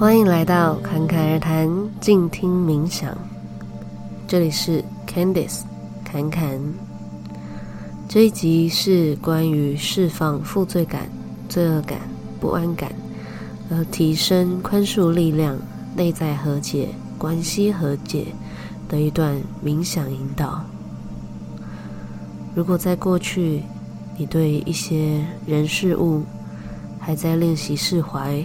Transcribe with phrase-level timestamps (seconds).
[0.00, 1.68] 欢迎来到侃侃而谈，
[2.00, 3.14] 静听冥想。
[4.26, 5.60] 这里是 Candice
[6.02, 6.58] 侃侃。
[8.08, 11.02] 这一集是关于释放负罪感、
[11.50, 11.98] 罪恶感、
[12.40, 12.90] 不安感，
[13.70, 15.58] 而提升宽恕力量、
[15.94, 16.88] 内在和解、
[17.18, 18.28] 关系和解
[18.88, 20.64] 的一段冥想引导。
[22.54, 23.62] 如果在过去，
[24.16, 26.22] 你对一些人事物
[26.98, 28.42] 还在练习释怀，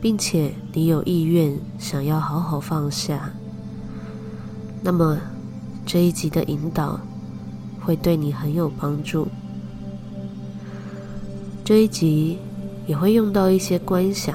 [0.00, 3.30] 并且你有意愿想要好好放下，
[4.82, 5.18] 那么
[5.84, 6.98] 这一集的引导
[7.80, 9.28] 会对你很有帮助。
[11.62, 12.38] 这一集
[12.86, 14.34] 也会用到一些观想、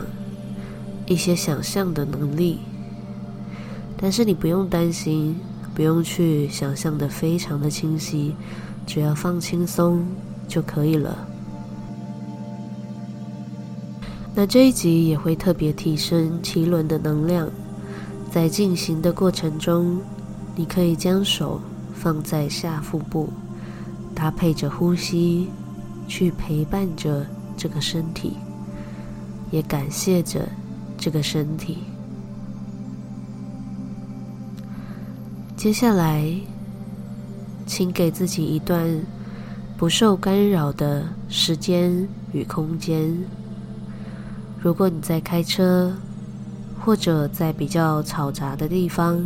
[1.07, 2.59] 一些想象的能力，
[3.97, 5.35] 但是你不用担心，
[5.73, 8.35] 不用去想象的非常的清晰，
[8.85, 10.05] 只要放轻松
[10.47, 11.26] 就可以了。
[14.39, 17.49] 那这一集也会特别提升脐轮的能量，
[18.29, 19.99] 在进行的过程中，
[20.55, 21.59] 你可以将手
[21.95, 23.33] 放在下腹部，
[24.13, 25.47] 搭配着呼吸，
[26.07, 27.25] 去陪伴着
[27.57, 28.33] 这个身体，
[29.49, 30.47] 也感谢着
[30.99, 31.79] 这个身体。
[35.55, 36.31] 接下来，
[37.65, 38.87] 请给自己一段
[39.75, 43.17] 不受干扰的时间与空间。
[44.67, 45.93] 如果你在开车，
[46.83, 49.25] 或者在比较嘈杂的地方，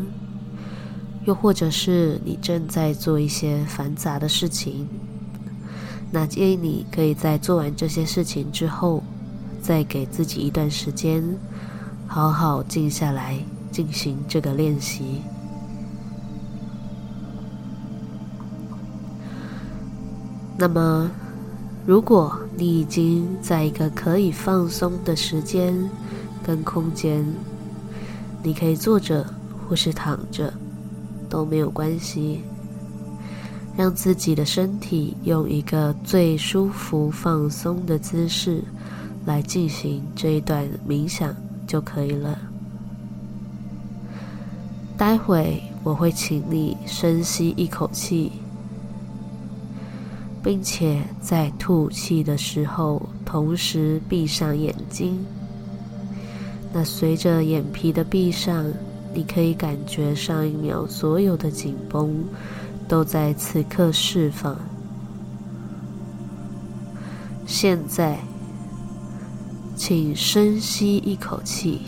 [1.25, 4.87] 又或者是你正在做一些繁杂的事情，
[6.11, 9.03] 那建议你可以在做完这些事情之后，
[9.63, 11.23] 再给自己一段时间，
[12.05, 13.35] 好好静下来
[13.71, 15.23] 进行这个练习。
[20.55, 21.09] 那么，
[21.91, 25.77] 如果你已经在一个可以放松的时间
[26.41, 27.21] 跟空间，
[28.41, 29.25] 你可以坐着
[29.67, 30.53] 或是躺着
[31.29, 32.43] 都没有关系，
[33.75, 38.63] 让自己的身体用一个最舒服放松的姿势
[39.25, 41.35] 来进行这一段冥想
[41.67, 42.39] 就可以了。
[44.97, 48.31] 待会我会请你深吸一口气。
[50.43, 55.23] 并且在吐气的时候，同时闭上眼睛。
[56.73, 58.65] 那随着眼皮的闭上，
[59.13, 62.23] 你可以感觉上一秒所有的紧绷
[62.87, 64.57] 都在此刻释放。
[67.45, 68.17] 现在，
[69.75, 71.81] 请深吸一口气，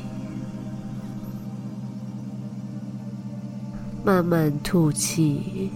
[4.04, 5.72] 慢慢吐气。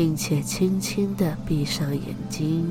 [0.00, 2.66] 并且轻轻的闭上眼睛，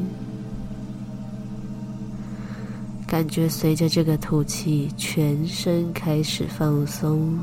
[3.06, 7.38] 感觉随着这个吐气，全身开始放松。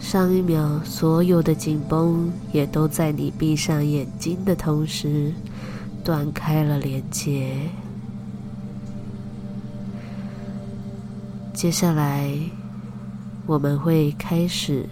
[0.00, 5.30] 上一秒所有的紧绷也都在你闭上眼睛的同时
[6.02, 7.54] 断开了连接。
[11.52, 12.34] 接下来
[13.44, 14.88] 我们会开始。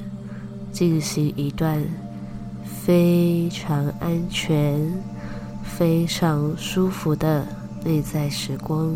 [0.72, 1.84] 进行一段
[2.84, 4.92] 非常安全、
[5.62, 7.46] 非常舒服的
[7.84, 8.92] 内在时光。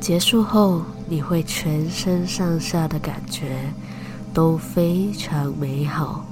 [0.00, 3.72] 结束后，你会全身上下的感觉
[4.34, 6.26] 都非常美好。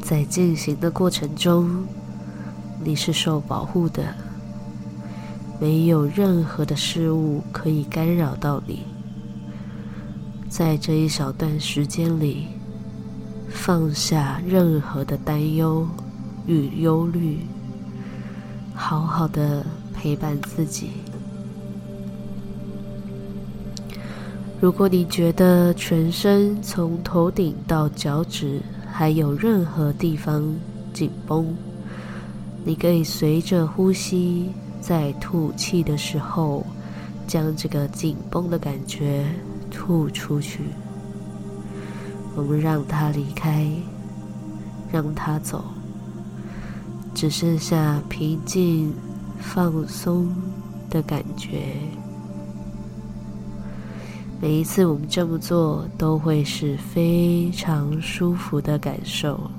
[0.00, 1.84] 在进行的过程中，
[2.84, 4.14] 你是受保护的，
[5.58, 8.84] 没有任何的事物可以干扰到你。
[10.48, 12.46] 在这一小段时间里，
[13.56, 15.88] 放下任何的担忧
[16.46, 17.38] 与忧虑，
[18.74, 20.90] 好好的陪伴自己。
[24.60, 28.60] 如果你觉得全身从头顶到脚趾
[28.92, 30.54] 还有任何地方
[30.92, 31.56] 紧绷，
[32.62, 34.50] 你可以随着呼吸，
[34.80, 36.64] 在吐气的时候，
[37.26, 39.24] 将这个紧绷的感觉。
[39.68, 40.60] 吐出去，
[42.36, 43.66] 我们让他离开，
[44.92, 45.64] 让他走，
[47.14, 48.92] 只剩下平静、
[49.40, 50.28] 放松
[50.90, 51.62] 的感觉。
[54.38, 59.50] 每一次我们这么做，都会是非常舒服的感受。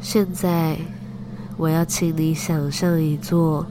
[0.00, 0.78] 现在，
[1.56, 3.66] 我要请你想象一座。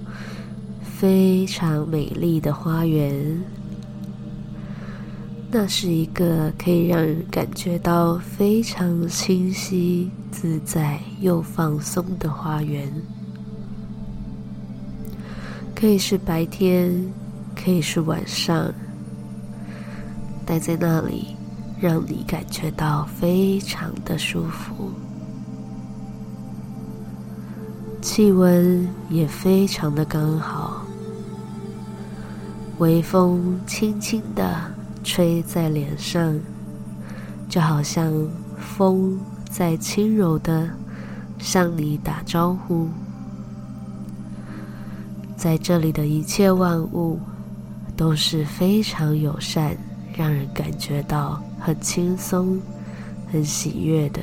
[0.99, 3.41] 非常美丽的花园，
[5.51, 12.87] 那是一个可以让人感觉到非常清晰、自在又放松的花园。
[15.75, 17.03] 可以是白天，
[17.55, 18.71] 可以是晚上，
[20.45, 21.35] 待在那里，
[21.79, 24.91] 让你感觉到非常的舒服，
[28.01, 30.85] 气温也非常的刚好，
[32.77, 34.59] 微风轻轻的
[35.03, 36.39] 吹在脸上，
[37.47, 38.13] 就好像
[38.57, 39.19] 风
[39.49, 40.69] 在轻柔的
[41.39, 42.87] 向你打招呼。
[45.35, 47.19] 在这里的一切万物
[47.95, 49.75] 都是非常友善，
[50.15, 52.59] 让人感觉到很轻松、
[53.31, 54.21] 很喜悦的。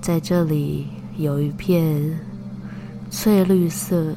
[0.00, 0.86] 在这里
[1.16, 2.18] 有一片
[3.10, 4.14] 翠绿色、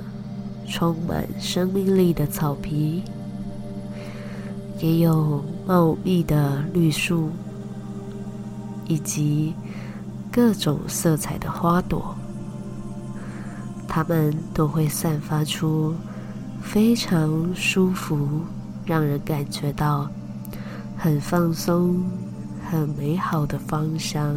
[0.68, 3.02] 充满生命力的草皮，
[4.80, 7.30] 也有茂密的绿树，
[8.88, 9.54] 以及
[10.32, 12.16] 各种色彩的花朵。
[13.88, 15.96] 它们都会散发出
[16.62, 18.42] 非常舒服、
[18.86, 20.08] 让人感觉到
[20.96, 22.04] 很放松、
[22.70, 24.36] 很美好的芳香。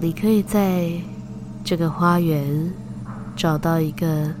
[0.00, 0.92] 你可以在
[1.64, 2.72] 这个花园
[3.36, 4.32] 找到一个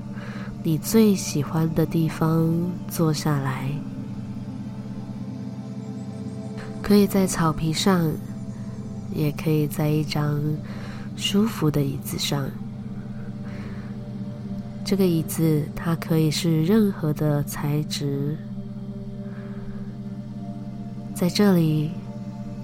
[0.62, 2.52] 你最喜欢的地方
[2.88, 3.70] 坐下来，
[6.82, 8.10] 可以在草皮上，
[9.14, 10.42] 也可以在一张
[11.16, 12.46] 舒服的椅子上，
[14.84, 18.36] 这个椅子它可以是任何的材质。
[21.14, 21.90] 在这里，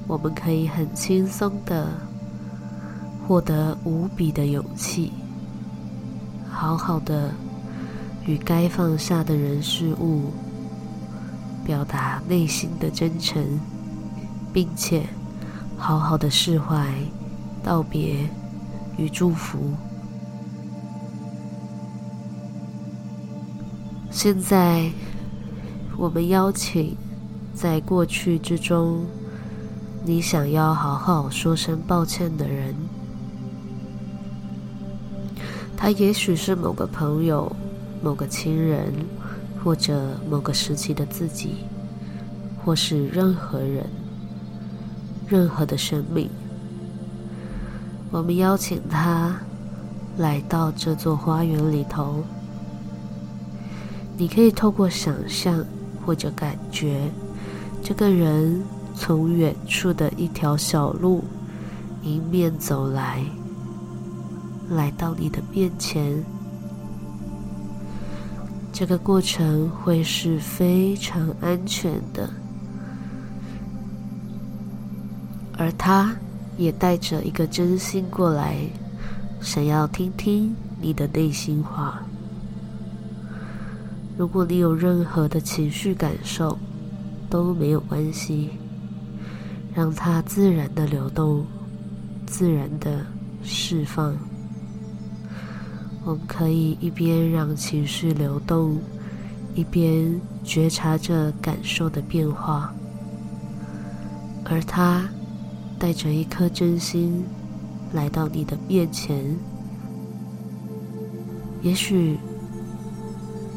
[0.07, 1.89] 我们可以很轻松的
[3.27, 5.13] 获得无比的勇气，
[6.51, 7.33] 好好的
[8.27, 10.33] 与该放下的人事物
[11.65, 13.61] 表达内心的真诚，
[14.53, 15.07] 并且
[15.77, 16.93] 好好的释怀、
[17.63, 18.29] 道别。
[18.97, 19.59] 与祝福。
[24.09, 24.89] 现在，
[25.97, 26.97] 我们邀请
[27.53, 29.05] 在过去之中，
[30.05, 32.73] 你想要好好说声抱歉的人，
[35.77, 37.51] 他也许是某个朋友、
[38.05, 38.93] 某个亲人，
[39.65, 41.65] 或者某个时期的自己，
[42.63, 43.87] 或是任何人、
[45.27, 46.29] 任何的生命。
[48.11, 49.35] 我们邀请他
[50.19, 52.23] 来到这座花园里头。
[54.19, 55.65] 你可以透过想象
[56.05, 57.11] 或者感觉，
[57.83, 58.63] 这个人
[58.95, 61.25] 从远处的一条小路
[62.03, 63.25] 迎面走来，
[64.69, 66.23] 来到你的面前。
[68.75, 72.29] 这个过程会是非常安全的，
[75.57, 76.13] 而他。
[76.57, 78.57] 也带着一个真心过来，
[79.41, 82.01] 想要听听你的内心话。
[84.17, 86.57] 如果你有任何的情绪感受，
[87.29, 88.51] 都没有关系，
[89.75, 91.45] 让它自然的流动，
[92.25, 93.05] 自然的
[93.43, 94.17] 释放。
[96.05, 98.79] 我们可以一边让情绪流动，
[99.55, 102.73] 一边觉察着感受的变化，
[104.45, 105.09] 而他。
[105.77, 107.23] 带着一颗真心
[107.93, 109.37] 来到你的面前，
[111.63, 112.17] 也许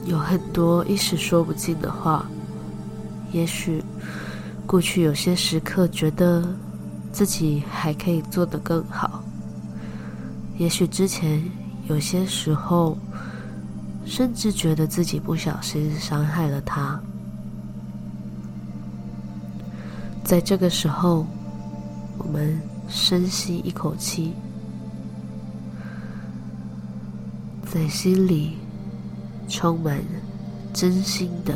[0.06, 2.28] 有很多一时说不尽的话，
[3.32, 3.82] 也许
[4.66, 6.44] 过去有些时刻觉得
[7.14, 9.24] 自己还可以做得更好，
[10.58, 11.42] 也许之前
[11.90, 12.98] 有些时候
[14.06, 17.00] 甚至觉得自己不小心伤害了他，
[20.24, 21.26] 在这个时候。
[22.20, 24.34] 我们深吸一口气，
[27.72, 28.58] 在心里
[29.48, 30.02] 充满
[30.74, 31.56] 真心的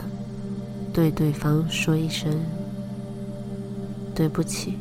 [0.94, 2.32] 对对方说一声
[4.14, 4.78] 对不起，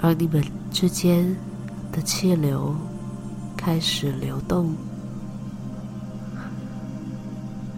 [0.00, 1.34] 而你们之间
[1.96, 2.76] 的气流
[3.56, 4.76] 开始流动，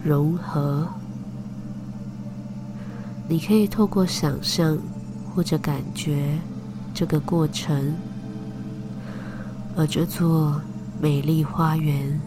[0.03, 0.85] 融合。
[3.29, 4.77] 你可以透过想象
[5.33, 6.37] 或者感觉
[6.93, 7.95] 这个过程，
[9.77, 10.61] 而这座
[11.01, 12.19] 美丽花园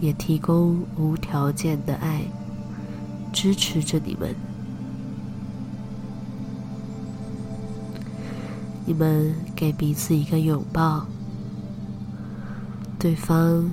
[0.00, 2.24] 也提供无条件的爱，
[3.32, 4.34] 支持着你们。
[8.84, 11.06] 你们给彼此一个拥抱，
[12.98, 13.70] 对方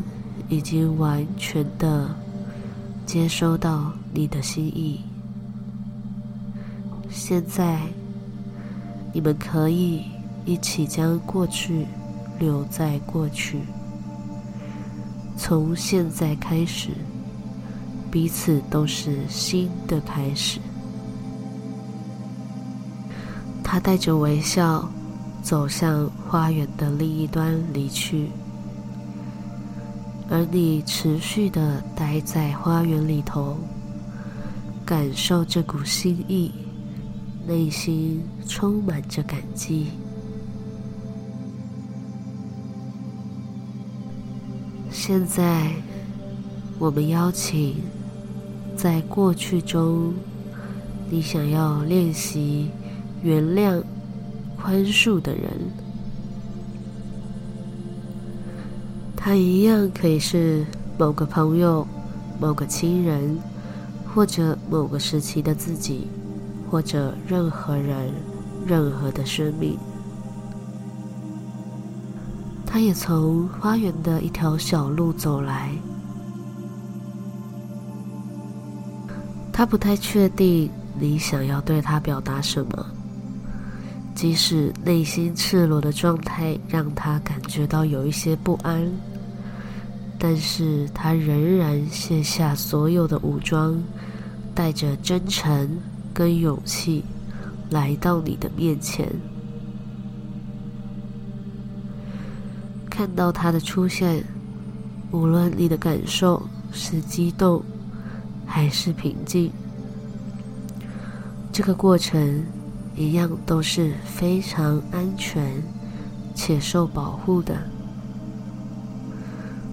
[0.48, 2.10] 已经完全的
[3.06, 5.02] 接收到你的心意。
[7.10, 7.82] 现在，
[9.12, 10.04] 你们可以
[10.46, 11.86] 一起将过去
[12.38, 13.62] 留在过去。
[15.36, 16.92] 从现在开始，
[18.12, 20.60] 彼此都是新的开始。
[23.64, 24.88] 他带着微笑
[25.50, 28.30] 走向花园的另一端离去，
[30.30, 33.58] 而你持续的待在花园里头，
[34.86, 36.52] 感受这股心意，
[37.48, 39.88] 内心充满着感激。
[44.92, 45.72] 现在，
[46.78, 47.78] 我们邀请
[48.78, 50.14] 在过去中，
[51.10, 52.70] 你想要练习
[53.24, 53.82] 原谅、
[54.62, 55.50] 宽恕的人。
[59.16, 60.66] 他一样可以是
[60.98, 61.88] 某个朋友、
[62.40, 63.38] 某个亲人，
[64.14, 66.08] 或者某个时期的自己，
[66.70, 68.12] 或者任何人、
[68.66, 69.78] 任何的生命。
[72.66, 75.72] 他也从花园的一条小路走来。
[79.52, 82.86] 他不太确定你想要对他表达什么，
[84.20, 88.86] 即使内心赤裸的状态让他感觉到有一些不安，
[90.20, 93.82] 但是他仍然卸下所有的武装，
[94.54, 95.70] 带着真诚
[96.14, 97.02] 跟勇气
[97.70, 99.08] 来到你的面前。
[102.90, 104.22] 看到他的出现，
[105.12, 107.64] 无论你的感受是激动
[108.46, 109.50] 还是平静，
[111.54, 112.44] 这个过程
[113.00, 115.64] 一样都是非常安全
[116.36, 117.56] 且受保护的。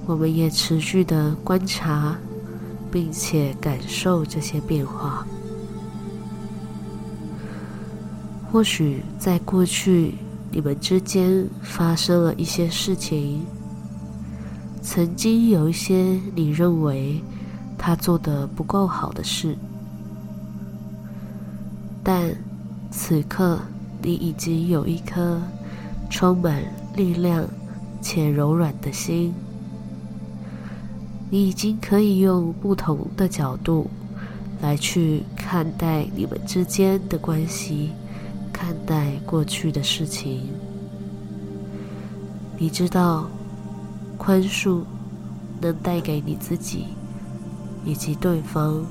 [0.06, 2.16] 我们也持续的观察，
[2.88, 5.26] 并且感受这些变化。
[8.52, 10.14] 或许在过去，
[10.52, 13.44] 你们之间发生了一些事情，
[14.80, 17.20] 曾经有一些你认为
[17.76, 19.58] 他做得不够好的事，
[22.04, 22.32] 但
[22.90, 23.60] 此刻
[24.02, 25.40] 你已经有一颗
[26.08, 26.62] 充满
[26.94, 27.46] 力量
[28.00, 29.34] 且柔软的心，
[31.30, 33.90] 你已经可以用不同的角度
[34.60, 37.90] 来去看待你们之间的关系。
[38.52, 40.48] 看待过去的事情，
[42.56, 43.28] 你知道，
[44.16, 44.80] 宽恕
[45.60, 46.86] 能带给你自己
[47.84, 48.82] 以及对方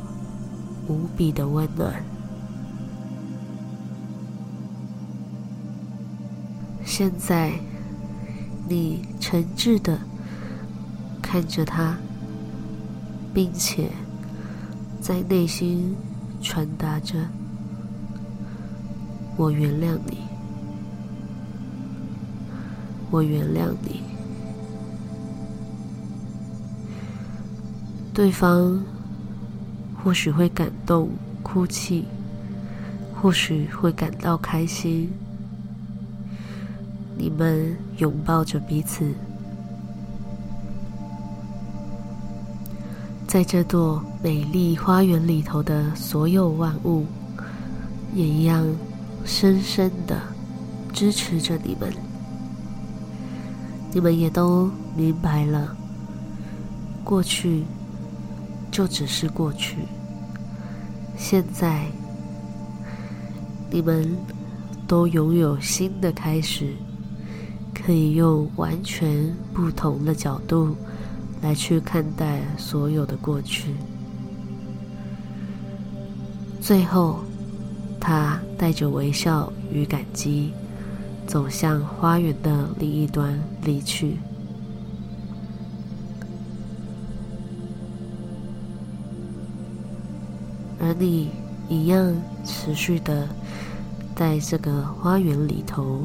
[0.88, 2.15] 无比的温暖。
[6.98, 7.52] 现在，
[8.70, 10.00] 你诚挚的
[11.22, 11.98] 看着他，
[13.34, 13.90] 并且
[15.02, 15.94] 在内心
[16.42, 17.18] 传达着。
[19.36, 20.20] 我原谅你，
[23.12, 24.02] 我原谅你。
[28.14, 28.82] 对方
[30.02, 31.10] 或许会感动、
[31.44, 32.06] 哭泣，
[33.14, 35.10] 或许会感到开心。
[37.18, 39.14] 你们拥抱着彼此，
[43.28, 47.06] 在这座美丽花园里头的所有万物，
[48.14, 48.66] 也一样。
[49.28, 50.22] 深深的
[50.94, 51.92] 支持着你们，
[53.92, 55.76] 你们也都明白了，
[57.04, 57.64] 过去
[58.70, 59.78] 就只是过去，
[61.18, 61.88] 现在
[63.72, 64.16] 你们
[64.88, 66.76] 都拥有新的开始，
[67.76, 70.76] 可以用完全不同的角度
[71.42, 73.76] 来去看待所有的过去，
[76.60, 77.20] 最后。
[78.08, 80.54] 他带着微笑与感激，
[81.26, 84.20] 走向花园的另一端离去，
[90.80, 91.32] 而你
[91.68, 93.28] 一样持续的
[94.16, 96.02] 在这个花园里头。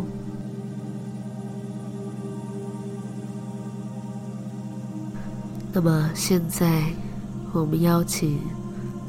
[5.72, 6.82] 那么现在，
[7.52, 8.38] 我们邀请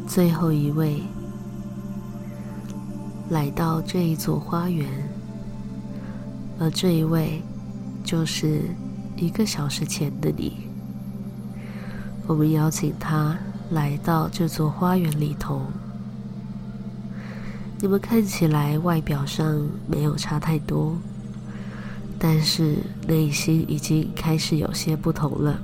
[0.07, 1.01] 最后一位。
[3.29, 4.85] 来到这一座花园，
[6.59, 7.41] 而这一位
[8.03, 8.63] 就是
[9.15, 10.67] 一个小时前的你。
[12.27, 13.37] 我们邀请他
[13.69, 15.61] 来到这座花园里头。
[17.79, 20.97] 你们看起来外表上没有差太多，
[22.19, 25.57] 但是内心已经开始有些不同了。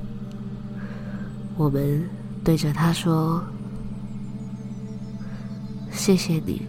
[1.58, 2.08] 我们
[2.44, 3.44] 对着他说
[5.92, 6.62] ：“谢谢你。”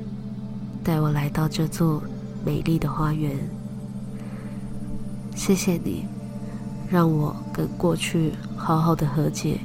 [0.83, 2.03] 带我来到这座
[2.43, 3.37] 美丽的花园，
[5.37, 6.07] 谢谢你
[6.91, 9.61] 让我跟过去好好的和解、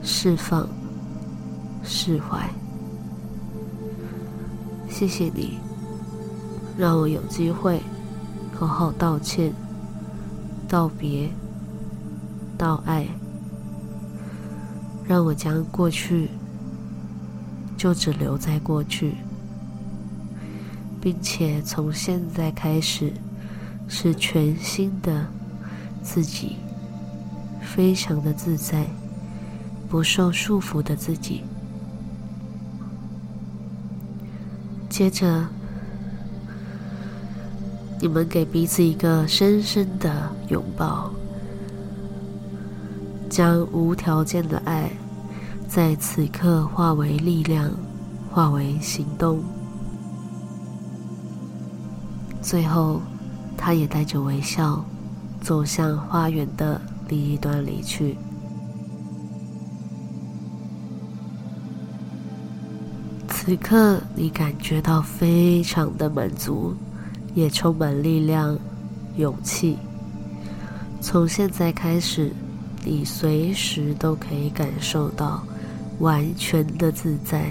[0.00, 0.68] 释放、
[1.82, 2.48] 释怀。
[4.88, 5.58] 谢谢你，
[6.78, 7.82] 让我有机会
[8.54, 9.52] 好好道歉、
[10.68, 11.28] 道别、
[12.56, 13.04] 道爱，
[15.08, 16.28] 让我将过去
[17.78, 19.14] 就只留在过去，
[21.00, 23.10] 并且从现在开始
[23.88, 25.26] 是全新的
[26.02, 26.56] 自己，
[27.62, 28.86] 非常的自在，
[29.88, 31.42] 不受束缚的自己。
[34.90, 35.46] 接着，
[37.98, 41.10] 你们给彼此一个深深的拥抱，
[43.38, 44.90] 将无条件的爱
[45.68, 47.70] 在此刻化为力量，
[48.32, 49.40] 化为行动。
[52.42, 53.00] 最后，
[53.56, 54.84] 他也带着微笑
[55.40, 58.18] 走向花园的另一端离去。
[63.28, 66.74] 此刻，你感觉到非常的满足，
[67.36, 68.58] 也充满力量、
[69.16, 69.78] 勇气。
[71.00, 72.32] 从现在开始，
[72.88, 75.44] 你随时都可以感受到
[75.98, 77.50] 完全的自在。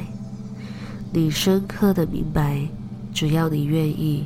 [1.13, 2.67] 你深刻的明白，
[3.13, 4.25] 只要你愿意，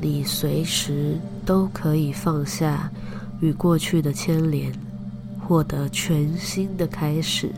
[0.00, 1.16] 你随时
[1.46, 2.90] 都可以放下
[3.40, 4.72] 与过去的牵连，
[5.38, 7.52] 获得全新的开始。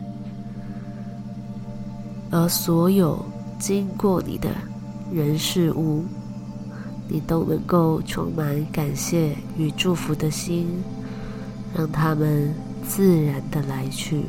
[2.29, 3.25] 而所有
[3.57, 4.51] 经过你的
[5.11, 6.03] 人事物，
[7.07, 10.67] 你都能够充满感谢与祝福的心，
[11.75, 12.53] 让他们
[12.87, 14.25] 自然的来去。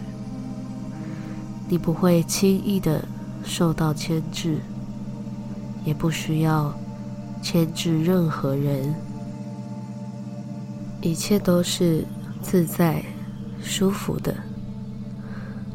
[1.68, 3.06] 你不会轻易的
[3.44, 4.58] 受到牵制，
[5.84, 6.73] 也不需要
[7.42, 8.95] 牵制任何人，
[11.02, 12.04] 一切都是
[12.40, 13.04] 自在、
[13.62, 14.34] 舒服的，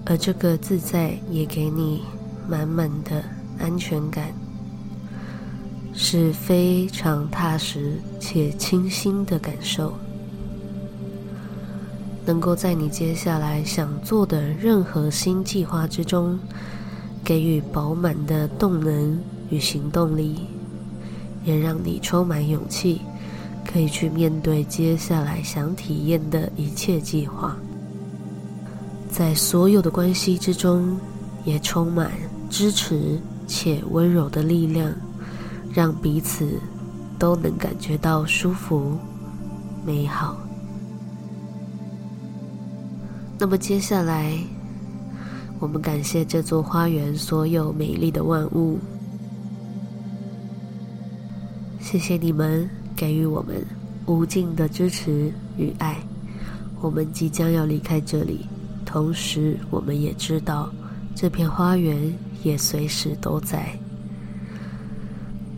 [0.05, 2.03] 而这个自在也给你
[2.47, 3.23] 满满的。
[3.61, 4.33] 安全感
[5.93, 9.93] 是非常踏实且清新的感受，
[12.29, 16.37] 能够在你接下来想做的任何新计划之中，
[17.23, 20.35] 给予饱满的动能与行动力，
[21.43, 23.01] 也让你充满勇气，
[23.65, 27.57] 可以去面对接下来想体验的一切计划。
[29.09, 30.99] 在所有的关系之中，
[31.45, 32.11] 也充满
[32.47, 33.19] 支持。
[33.47, 34.93] 且温柔的力量，
[35.73, 36.47] 让彼此
[37.17, 38.95] 都能感觉到舒服、
[39.83, 40.48] 美好。
[43.39, 44.37] 那么接下来，
[45.59, 48.77] 我们感谢这座花园所有美丽的万物，
[51.79, 53.65] 谢谢你们给予我们
[54.07, 55.95] 无尽的支持与爱。
[56.81, 58.45] 我们即将要离开这里，
[58.85, 60.69] 同时我们也知道
[61.15, 62.13] 这片花园。
[62.41, 63.67] 也随时都在。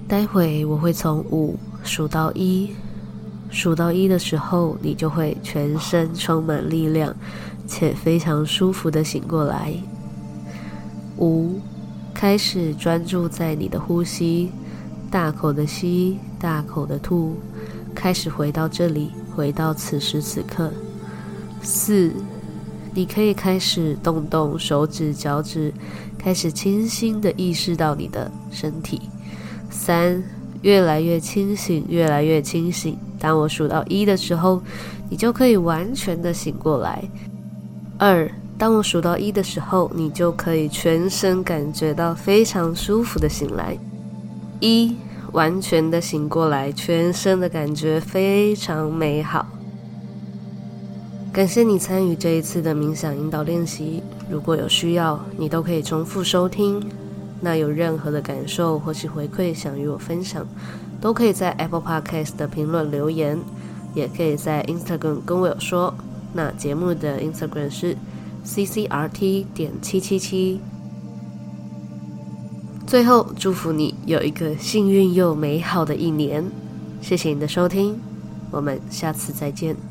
[0.08, 2.72] 待会我会从五数到一，
[3.52, 7.16] 数到一的时候，你就会全身充满力量，
[7.72, 9.74] 且非常舒服的醒过来。
[11.18, 11.58] 五，
[12.14, 14.52] 开始专注在你的呼吸，
[15.10, 17.38] 大口的吸，大口的吐，
[17.96, 20.70] 开始回到这里，回到此时此刻。
[21.62, 22.12] 四。
[22.94, 25.74] 你可以开始动动手指、脚趾，
[26.18, 29.04] 开始清新的意识到你的身体。
[29.70, 30.22] 三，
[30.62, 32.98] 越来越清醒，越来越清醒。
[33.18, 34.62] 当我数到一的时候，
[35.10, 37.02] 你就可以完全的醒过来。
[38.04, 43.78] 二，当我数到一的时候，你就可以全身感觉到非常舒服的醒来。
[44.60, 44.96] 一，
[45.34, 49.46] 完全的醒过来，全身的感觉非常美好。
[51.32, 54.02] 感谢你参与这一次的冥想引导练习。
[54.28, 56.84] 如果有需要，你都可以重复收听。
[57.40, 60.44] 那有任何的感受或是回馈想与我分享，
[61.00, 63.40] 都可以在 Apple Podcast 的评论留言，
[63.94, 65.94] 也可以在 Instagram 跟我有说。
[66.34, 67.98] 那节目的 Instagram 是
[68.46, 70.60] CCRT 点七七七。
[72.88, 76.44] 最后，祝福你有一个幸运又美好的一年。
[77.02, 78.00] 谢谢你的收听，
[78.52, 79.91] 我们下次再见。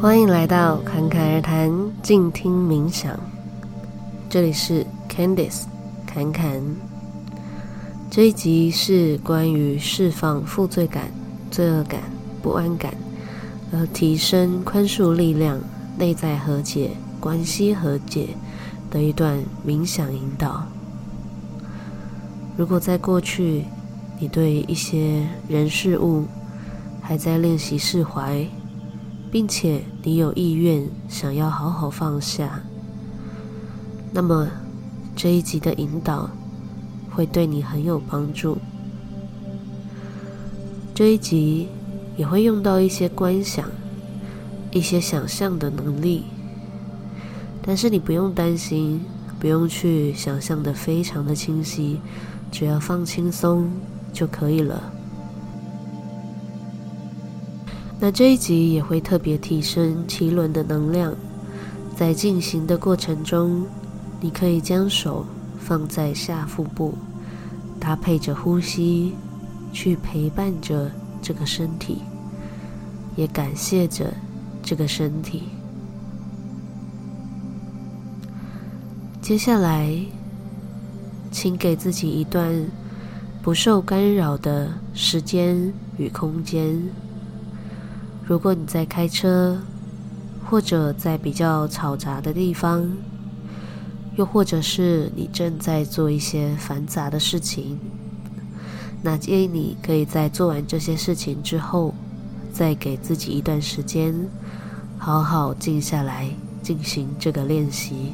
[0.00, 1.70] 欢迎来到侃侃而谈，
[2.02, 3.20] 静听冥想。
[4.30, 5.64] 这里是 Candice
[6.06, 6.58] 侃侃。
[8.10, 11.10] 这一集是关于释放负罪感、
[11.50, 12.00] 罪恶感、
[12.40, 12.94] 不安感，
[13.74, 15.60] 而提升宽恕力量、
[15.98, 18.28] 内在和解、关系和解
[18.90, 20.64] 的一段冥想引导。
[22.56, 23.66] 如果在过去，
[24.18, 26.24] 你对一些人事物
[27.02, 28.46] 还在练习释怀，
[29.30, 32.62] 并且你有意愿想要好好放下，
[34.12, 34.48] 那么
[35.14, 36.28] 这一集的引导
[37.10, 38.58] 会对你很有帮助。
[40.94, 41.68] 这一集
[42.16, 43.64] 也会用到一些观想、
[44.72, 46.24] 一些想象的能力，
[47.62, 49.00] 但是你不用担心，
[49.38, 52.00] 不用去想象的非常的清晰，
[52.50, 53.70] 只要放轻松
[54.12, 54.92] 就可以了。
[58.00, 61.14] 那这一集也会特别提升脐轮的能量，
[61.94, 63.66] 在进行的过程中，
[64.20, 65.26] 你可以将手
[65.58, 66.94] 放在下腹部，
[67.78, 69.12] 搭配着呼吸。
[69.72, 70.90] 去陪伴着
[71.22, 71.98] 这个身体，
[73.14, 74.12] 也感谢着
[74.64, 75.44] 这个身体。
[79.22, 79.96] 接下来，
[81.30, 82.52] 请给自己一段
[83.42, 86.76] 不受干扰的时间与空间。
[88.30, 89.58] 如果你在开车，
[90.48, 92.88] 或者在比较嘈杂的地方，
[94.14, 97.76] 又或者是你正在做一些繁杂的事情。
[99.02, 101.92] 那建议你可以在做完这些事情之后，
[102.52, 104.14] 再给自己一段时间，
[104.96, 106.30] 好好静下来
[106.62, 108.12] 进行这个练习。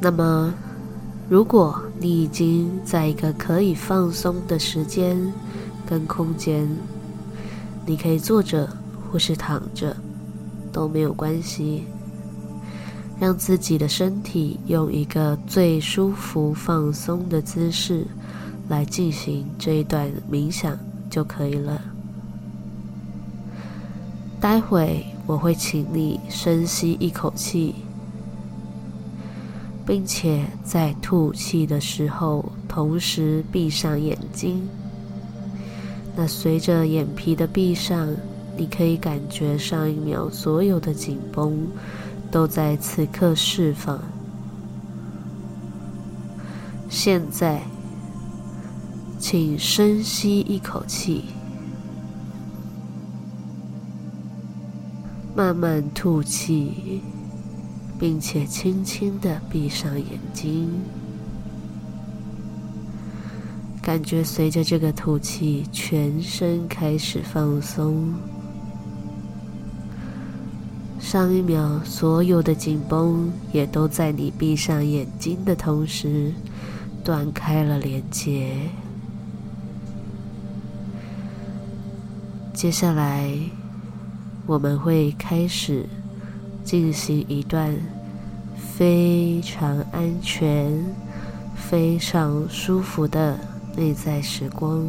[0.00, 0.52] 那么，
[1.28, 5.32] 如果你已经在一个可以放松的时间
[5.86, 6.68] 跟空间，
[7.86, 8.68] 你可以坐着
[9.08, 9.96] 或是躺着，
[10.72, 11.84] 都没有关系。
[13.20, 18.04] 让自己的身体用一个最舒服、放松的姿势
[18.68, 20.76] 来进行这一段冥想
[21.08, 21.80] 就可以了。
[24.40, 27.76] 待会我会请你深吸一口气，
[29.86, 34.66] 并且在吐气的时候同时闭上眼睛。
[36.14, 38.08] 那随着眼皮的闭上，
[38.56, 41.66] 你可以感觉上一秒所有的紧绷。
[42.32, 44.00] 都在此刻释放。
[46.88, 47.60] 现在，
[49.18, 51.26] 请深吸一口气，
[55.36, 57.02] 慢慢吐气，
[58.02, 60.68] 并且轻轻的闭上眼睛，
[63.80, 68.12] 感觉随着这个吐气，全身开始放松。
[70.98, 76.32] 上一秒，所有的紧绷也都在你闭上眼睛的同时
[77.04, 78.68] 断开了连接。
[82.52, 83.32] 接下来，
[84.44, 85.86] 我们会开始
[86.64, 87.76] 进行一段
[88.56, 90.84] 非常安全、
[91.54, 93.38] 非常舒服的
[93.76, 94.86] 内在时光。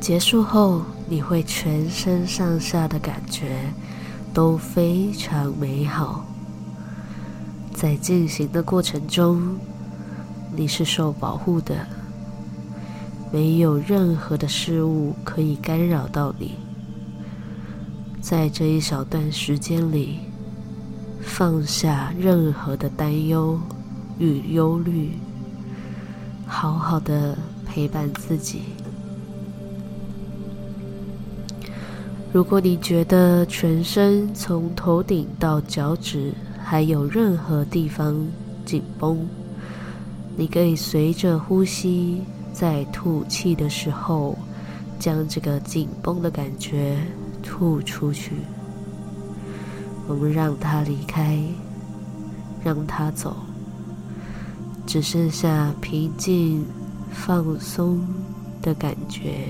[0.00, 3.72] 结束后，你会全身上下的感觉
[4.32, 6.24] 都非常美好。
[7.74, 9.58] 在进行的过程中，
[10.54, 11.86] 你是受保护的，
[13.32, 16.54] 没有任何的事物可以干扰到你。
[18.28, 20.18] 在这一小段时间里，
[21.20, 23.56] 放下任何的担忧
[24.18, 25.12] 与忧虑，
[26.44, 28.62] 好好的陪伴自己。
[32.32, 38.26] 如果你觉得全身从头顶到脚趾还有任何地方
[38.64, 39.24] 紧绷，
[40.36, 44.36] 你可以随着呼吸，在吐气的时候，
[44.98, 46.98] 将这个紧绷的感觉
[47.46, 48.32] 吐出去。
[50.08, 51.38] 我们让它离开，
[52.64, 53.36] 让它走，
[54.84, 56.66] 只剩下平静、
[57.12, 58.04] 放松
[58.60, 59.44] 的感觉。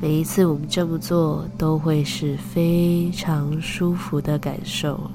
[0.00, 5.10] 每一次我们这么做，都会是非常舒服的感受。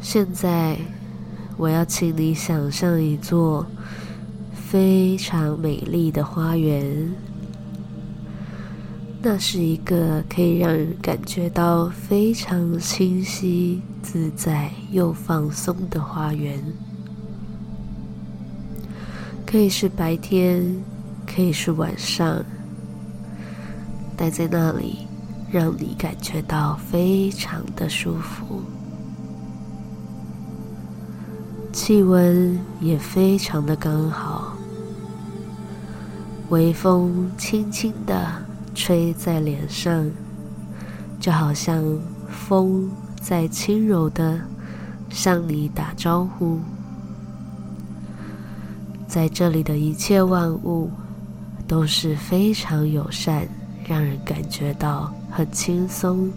[0.00, 0.78] 现在，
[1.56, 3.66] 我要请你想象一座
[4.70, 7.10] 非常美丽的花园，
[9.22, 16.62] 那是一个可以让人感觉到非常清晰、自在又放松的花园。
[19.46, 20.62] 可以是白天，
[21.26, 22.44] 可以是晚上，
[24.18, 25.06] 待在那里，
[25.50, 28.60] 让你感觉到非常的舒服。
[31.72, 34.37] 气温也非常的刚好，
[36.50, 38.26] 微风轻轻的
[38.74, 40.10] 吹在脸上，
[41.20, 41.84] 就好像
[42.28, 44.40] 风在轻柔的
[45.10, 46.58] 向你打招呼。
[49.06, 50.90] 在这里的一切万物
[51.66, 53.46] 都是非常友善，
[53.86, 56.30] 让人感觉到很轻松、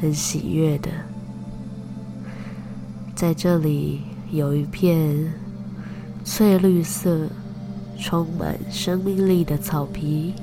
[0.00, 0.90] 很喜悦的。
[3.14, 5.32] 在这里有一片
[6.24, 7.28] 翠绿色、
[7.98, 10.34] 充满生命力的草皮，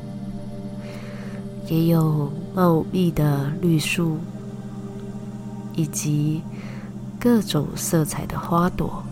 [1.68, 4.18] 也有茂密的绿树，
[5.76, 6.42] 以及
[7.20, 9.04] 各种色彩的花朵。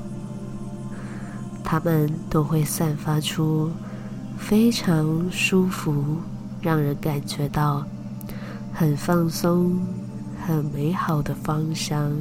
[1.64, 3.72] 它们都会散发出
[4.38, 6.18] 非常舒服，
[6.62, 7.86] 让人感觉到
[8.74, 9.80] 很放松、
[10.46, 12.12] 很美好的芳香。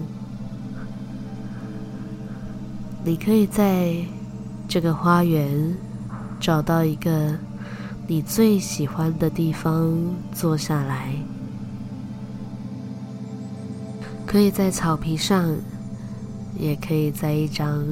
[3.02, 3.96] 你可以在
[4.68, 5.74] 这个花园
[6.40, 7.36] 找到一个
[8.06, 9.94] 你最喜欢的地方
[10.32, 11.14] 坐下来，
[14.26, 15.54] 可以在草皮上，
[16.58, 17.84] 也可以在一张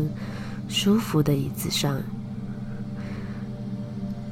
[0.67, 2.01] 舒服的椅子上。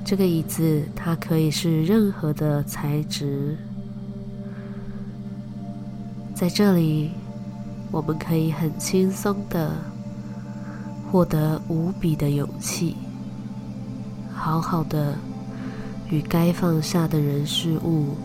[0.04, 3.56] 这个椅子它可以是任何的材质，
[6.34, 7.10] 在这里
[7.92, 9.70] 我们可以很轻松的。
[11.08, 12.96] 获得无比的勇气，
[14.36, 15.16] 好好的
[16.08, 18.16] 与该放下的人事物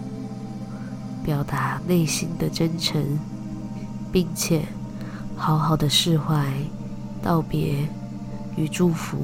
[1.24, 3.19] 表达内心的真诚，
[4.12, 4.65] 并且
[5.36, 6.54] 好好的释怀、
[7.24, 7.88] 道别
[8.56, 9.17] 与祝福。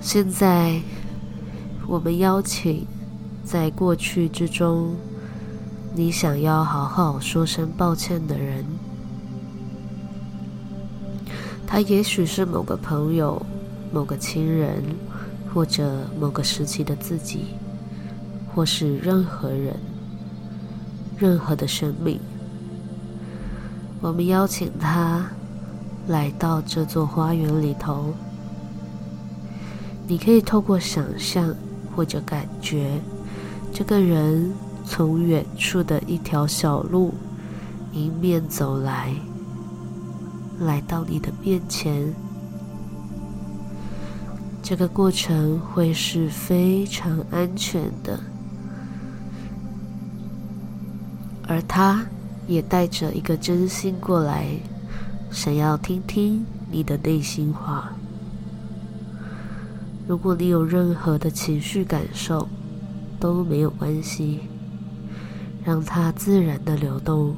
[0.00, 0.80] 现在，
[1.86, 2.86] 我们邀请
[3.44, 4.94] 在过去之中，
[5.94, 8.64] 你想要好好说声抱歉的人。
[11.72, 13.40] 他也许是某个朋友、
[13.90, 14.84] 某个亲人，
[15.54, 17.46] 或者某个时期的自己，
[18.54, 19.74] 或是任何人、
[21.16, 22.20] 任何的生命。
[24.02, 25.26] 我们邀请他
[26.08, 28.12] 来到这座花园里头。
[30.06, 31.54] 你可以透过想象
[31.96, 33.00] 或者感觉，
[33.72, 34.52] 这个人
[34.84, 37.14] 从远处的一条小路
[37.94, 39.14] 迎面走来。
[40.64, 42.14] 来到你的面前，
[44.62, 48.18] 这个过程会是非常安全的，
[51.46, 52.06] 而他
[52.46, 54.46] 也带着一个真心过来，
[55.30, 57.92] 想要听听你的内心话。
[60.06, 62.48] 如果你有任何的情绪感受，
[63.18, 64.40] 都没有关系，
[65.64, 67.36] 让它自然的流动，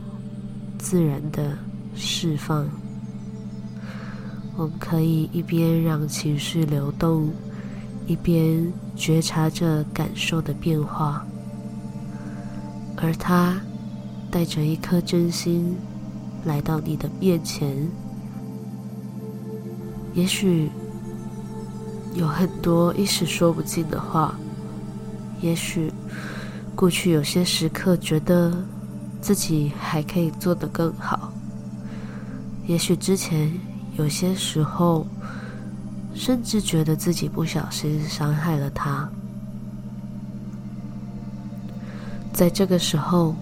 [0.79, 1.57] 自然的
[1.95, 2.67] 释放。
[4.57, 7.29] 我们可以一边让情绪流动，
[8.07, 11.27] 一边觉察着感受的变化，
[12.97, 13.61] 而他
[14.31, 15.77] 带着一颗真心
[16.45, 17.77] 来到你的面前。
[20.15, 20.71] 也许
[22.15, 24.39] 有很多一时说不尽的话，
[25.41, 25.93] 也许
[26.77, 28.55] 过去有些时刻觉得
[29.21, 31.33] 自己还可以做得更好，
[32.69, 33.53] 也许之前。
[33.97, 35.07] 有些时候，
[36.15, 39.09] 甚至觉得自己不小心伤害了他。
[42.33, 43.37] 在这个时候，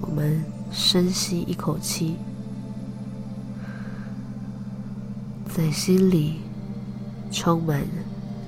[0.00, 2.16] 我们深吸一口气，
[5.54, 6.36] 在心里
[7.30, 7.86] 充满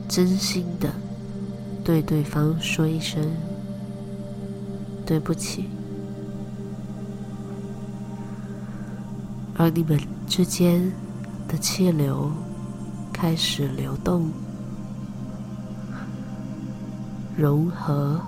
[0.08, 0.90] 真心的
[1.84, 3.22] 对对方说一声
[5.04, 5.68] 对不起，
[9.58, 10.90] 而你们之间。
[11.50, 12.30] 的气流
[13.12, 14.30] 开始流动、
[17.36, 18.20] 融合。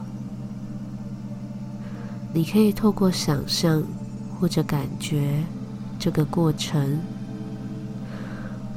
[2.35, 3.81] 你可以透过想象
[4.41, 5.41] 或者感觉
[6.01, 6.99] 这个过程，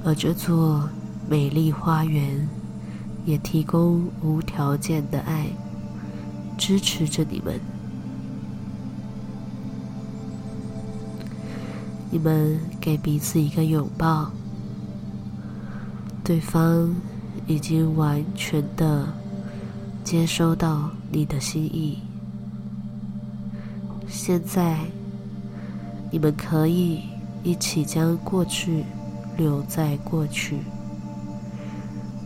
[0.04, 0.88] 而这座
[1.28, 2.48] 美丽花园
[3.26, 5.48] 也提供无条件的爱，
[6.56, 7.60] 支持着你们。
[12.12, 14.32] 你们给彼此一个拥抱，
[16.24, 16.96] 对方
[17.46, 19.08] 已经完全的
[20.04, 22.00] 接收到你的心意。
[24.08, 24.80] 现在，
[26.10, 27.02] 你们可以
[27.44, 28.86] 一起将过去
[29.36, 30.60] 留在过去。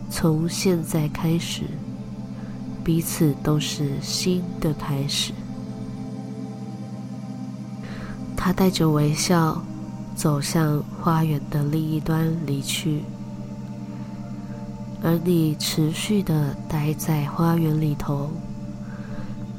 [0.08, 1.62] 从现在开始，
[2.84, 5.32] 彼此都是新的开始。
[8.36, 9.62] 他带着微笑
[10.14, 13.02] 走向花园的另一端离去，
[15.02, 18.30] 而你持续的待在花园里头，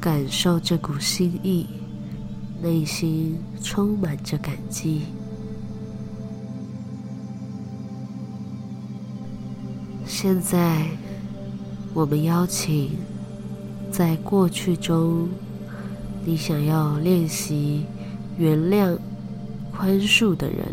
[0.00, 1.66] 感受这股心意，
[2.62, 5.02] 内心充满着感激。
[10.06, 10.86] 现在，
[11.92, 12.90] 我们邀请
[13.90, 15.28] 在过去中，
[16.24, 17.84] 你想要练习
[18.38, 18.96] 原谅、
[19.82, 20.64] 宽恕的人，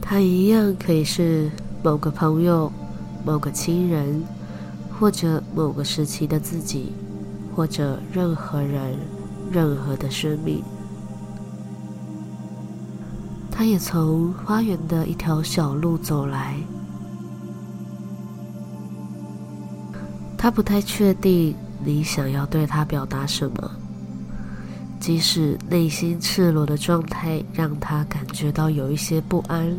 [0.00, 1.50] 他一样可以是
[1.82, 2.72] 某个朋友、
[3.22, 4.24] 某个亲人，
[4.98, 6.94] 或者某个时期的自己，
[7.54, 8.96] 或者任何人、
[9.50, 10.62] 任何的生命。
[13.50, 16.56] 他也从花园的一条小路走来。
[20.38, 23.70] 他不太确定你想要对他表达什么，
[25.02, 29.76] 即使内心赤裸的状态让他感觉到有一些不安，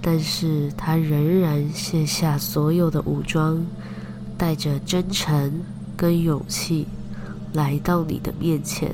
[0.00, 3.62] 但是他仍然卸下所有的武装，
[4.38, 5.52] 带着真诚
[5.98, 6.86] 跟勇气
[7.52, 8.90] 来到你的面前。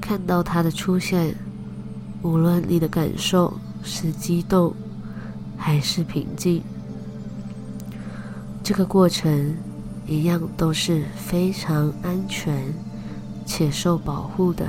[0.00, 1.34] 看到他的出现，
[2.22, 4.74] 无论你的感受是激动
[5.58, 6.62] 还是平静，
[8.62, 9.54] 这个过程
[10.08, 12.72] 一样都是非常安全
[13.44, 14.66] 且受保护的。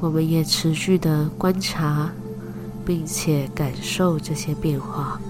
[0.00, 2.08] 我们也持续的观察，
[2.86, 5.20] 并且感受这些变化。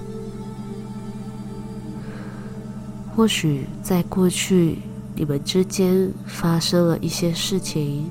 [3.17, 4.79] 或许在过去，
[5.17, 8.11] 你们之间发生了一些事情，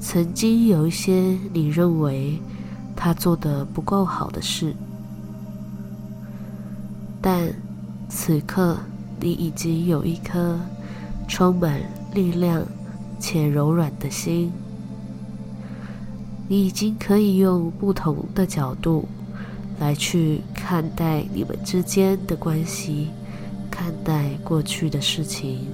[0.00, 2.42] 曾经有一些你认为
[2.96, 4.74] 他做得不够好的事，
[7.20, 7.54] 但
[8.14, 8.78] 此刻
[9.18, 10.60] 你已经有一颗
[11.26, 11.80] 充满
[12.14, 12.62] 力量
[13.18, 14.52] 且柔软的心，
[16.46, 19.08] 你已经可以用不同的角度
[19.80, 23.08] 来去看待你们之间的关系。
[23.70, 25.66] 看待过去的事情，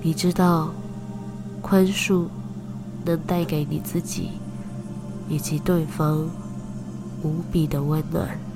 [0.00, 0.72] 你知道，
[1.60, 2.26] 宽恕
[3.04, 4.30] 能带给你自己
[5.28, 6.30] 以及对方
[7.24, 8.47] 无比的温暖。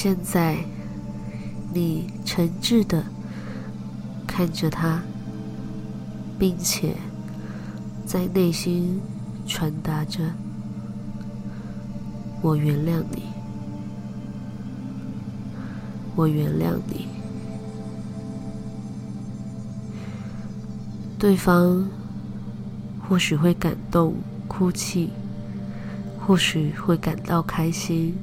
[0.00, 0.58] 现在，
[1.74, 3.04] 你诚挚的
[4.28, 5.02] 看着他，
[6.38, 6.94] 并且
[8.06, 9.00] 在内心
[9.44, 10.20] 传达着。
[12.40, 13.24] 我原谅你，
[16.14, 17.08] 我原谅你。
[21.18, 21.84] 对方
[23.08, 24.14] 或许会感动、
[24.46, 25.10] 哭泣，
[26.20, 28.14] 或许会感到开心。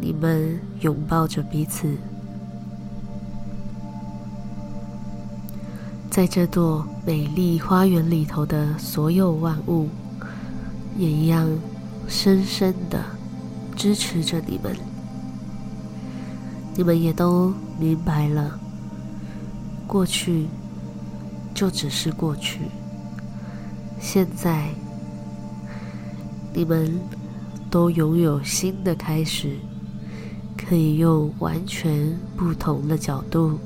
[0.00, 1.96] 你们拥抱着彼此，
[6.10, 9.88] 在这座美丽花园里头的所有万物，
[10.96, 11.48] 也一样。
[12.08, 13.04] 深深的
[13.74, 14.76] 支持着你们，
[16.76, 18.60] 你们也都明白了，
[19.88, 20.46] 过去
[21.52, 22.60] 就只是过去，
[23.98, 24.68] 现在
[26.54, 26.96] 你们
[27.68, 29.56] 都拥有新的开始，
[30.56, 33.58] 可以用完全不同的角度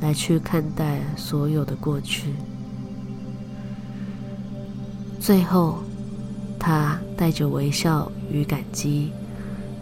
[0.00, 2.32] 来去看待所有的过去，
[5.20, 5.78] 最后。
[6.64, 9.10] 他带着微笑与感激，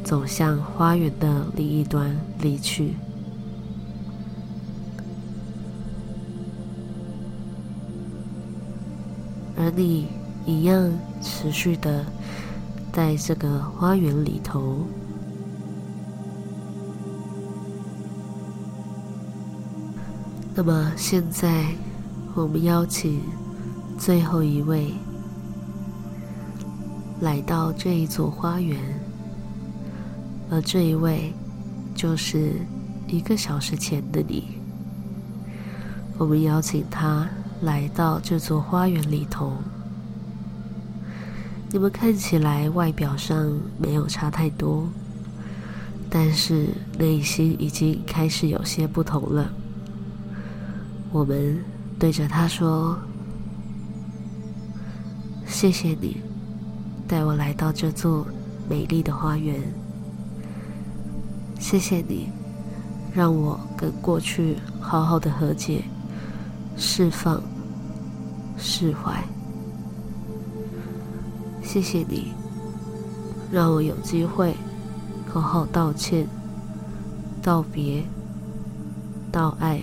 [0.02, 2.94] 走向花园的另一端离去。
[9.58, 10.06] 而你
[10.46, 12.06] 一样持续的
[12.90, 14.78] 在这个花园里头。
[20.62, 21.74] 那么现在，
[22.34, 23.22] 我们邀请
[23.98, 24.92] 最后一位。
[27.22, 28.78] 来到这一座花园，
[30.50, 31.32] 而这一位
[31.94, 32.56] 就是
[33.08, 34.58] 一个小时前的你。
[36.18, 37.26] 我们邀请他
[37.62, 39.54] 来到这座花园里头。
[41.70, 44.86] 你们看起来外表上没有差太多，
[46.10, 49.50] 但是内心已经开始有些不同了。
[51.12, 51.62] 我们
[51.98, 52.98] 对着他说
[55.46, 56.16] ：“谢谢你。”
[57.08, 58.24] 带我来到这座
[58.68, 59.60] 美丽的花园，
[61.58, 62.28] 谢谢你，
[63.12, 65.82] 让我跟过去好好的和解、
[66.76, 67.42] 释放、
[68.56, 69.20] 释怀。
[71.64, 72.32] 谢谢你，
[73.50, 74.54] 让我有机会
[75.26, 76.28] 好好道歉、
[77.42, 78.04] 道别、
[79.32, 79.82] 道爱，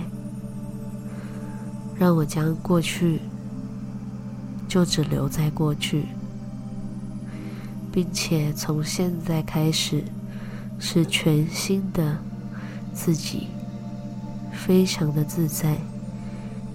[1.98, 3.20] 让我将过去
[4.68, 6.06] 就只留在过去，
[7.92, 10.04] 并且从现在开始
[10.80, 12.18] 是全新的
[12.94, 13.48] 自己，
[14.52, 15.78] 非常的自在，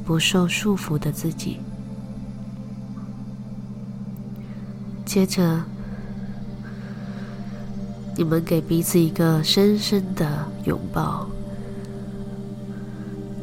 [0.05, 1.61] 不受束缚的自己。
[5.05, 5.63] 接着，
[8.17, 11.29] 你们给彼此一个深深的拥抱，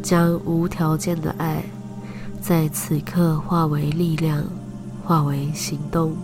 [0.09, 1.63] 将无条件的爱
[2.41, 4.43] 在此刻化为力量，
[5.03, 6.15] 化为行动。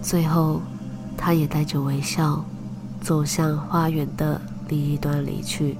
[0.00, 0.62] 最后，
[1.14, 2.42] 他也带着微笑
[3.02, 5.76] 走向花园的另一端离去。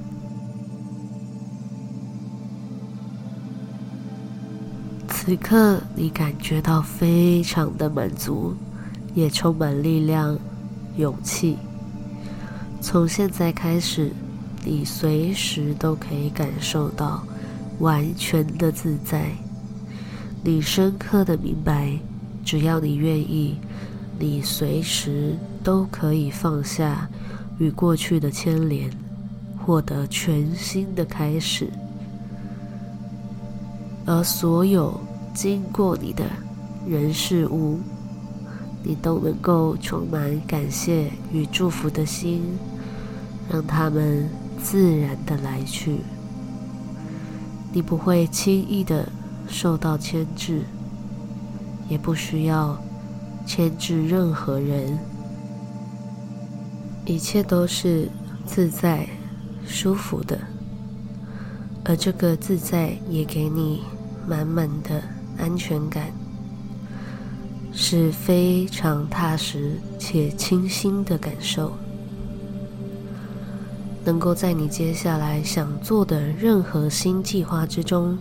[5.09, 8.55] 此刻，你感觉到非常的满足，
[9.15, 10.39] 也充满力量、
[10.99, 11.57] 勇气。
[12.83, 14.13] 从现在开始，
[14.67, 17.23] 你随时都可以感受到
[17.79, 19.31] 完全的自在。
[20.43, 21.97] 你深刻的明白，
[22.45, 23.57] 只要你愿意，
[24.19, 27.09] 你随时都可以放下
[27.59, 28.91] 与过去的牵连，
[29.65, 31.71] 获得全新的开始。
[34.05, 35.01] 而所有
[35.33, 36.25] 经过你的
[36.89, 37.79] 人事物，
[38.83, 42.43] 你都能够充满感谢与祝福的心，
[43.49, 44.29] 让他们
[44.63, 46.01] 自然的来去。
[47.73, 49.09] 你不会轻易的
[49.49, 50.63] 受到牵制，
[51.89, 52.81] 也不需要
[53.47, 54.99] 牵制任何人，
[57.05, 58.09] 一切都是
[58.47, 59.07] 自在、
[59.67, 60.39] 舒服的，
[61.85, 63.83] 而这个自在也给你
[64.27, 65.03] 满满的。
[65.39, 66.07] 安全感
[67.71, 71.77] 是非常踏实且清新的感受，
[74.07, 78.17] 能够在你接下来想做的任何新计划之中，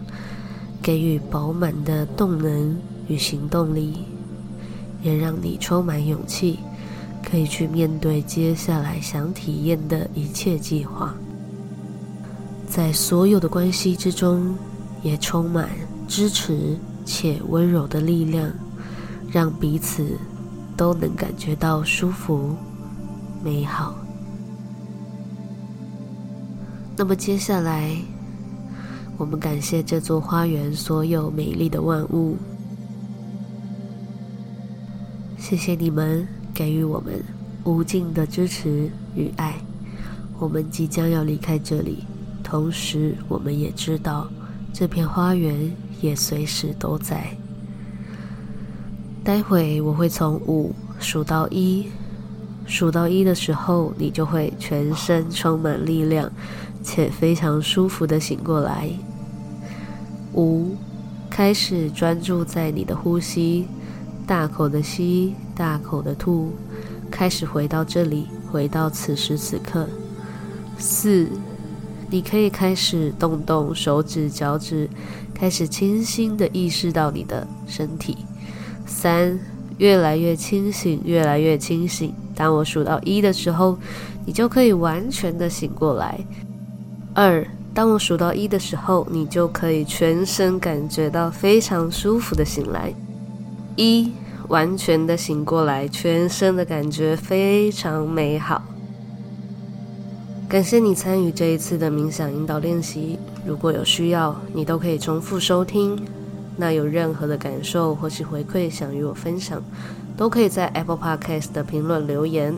[0.82, 2.78] 给予饱满的动能
[3.08, 4.00] 与行动力，
[5.02, 6.60] 也让你充满勇气，
[7.24, 11.16] 可以去面对接下来想体验的一切计划。
[12.68, 14.58] 在所有的关系之中，
[15.04, 15.70] 也充满
[16.08, 16.76] 支持。
[17.08, 18.52] 且温柔的力量，
[19.32, 20.18] 让彼此
[20.76, 22.56] 都能感觉到舒服、
[23.44, 24.05] 美好。
[26.98, 27.96] 那么接下来，
[29.18, 32.38] 我们感谢这座花园所有美丽的万物，
[35.38, 37.24] 谢谢你们给予我们
[37.64, 39.56] 无尽的支持与爱。
[40.40, 42.04] 我们即将要离开这里，
[42.44, 44.28] 同时我们也知道
[44.74, 45.72] 这片花园。
[46.02, 47.26] 也随时都在。
[49.24, 51.88] 待会我会从五数到一，
[52.68, 56.30] 数到一的时候，你就会全身充满力量，
[56.86, 58.88] 且非常舒服的醒过来。
[60.34, 60.76] 五，
[61.30, 63.68] 开始专注在你的呼吸，
[64.28, 66.54] 大口的吸，大口的吐，
[67.10, 69.88] 开始回到这里，回到此时此刻。
[70.78, 71.28] 四，
[72.10, 74.88] 你可以开始动动手指、脚趾。
[75.38, 78.20] 开始清新的意识到你的身体，
[78.86, 79.38] 三，
[79.80, 82.14] 越来越清醒，越来越清醒。
[82.34, 83.78] 当我数到一的时候，
[84.26, 86.18] 你就可以完全的醒过来。
[87.18, 92.94] 二，当我数到一的时候，你就可以全身感觉到非常舒服的醒来。
[93.78, 94.12] 一，
[94.50, 98.62] 完全的醒过来，全身的感觉非常美好。
[100.50, 103.18] 感谢你参与这一次的冥想引导练习。
[103.48, 105.98] 如果有需要，你都可以重复收听。
[106.58, 109.64] 那有任何的感受或是回馈想与我分享，
[110.18, 112.54] 都可以在 Apple Podcast 的评论留言，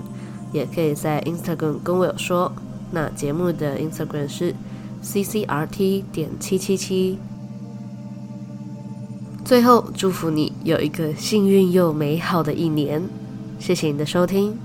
[0.51, 2.51] 也可以在 Instagram 跟我有说。
[2.92, 4.56] 那节目的 Instagram 是
[5.04, 7.20] CCRT 点七七七。
[9.46, 13.04] 最后，祝福你有一个幸运又美好的一年。
[13.60, 14.58] 谢谢你的收听，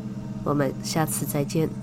[0.44, 1.81] 我们下次再见。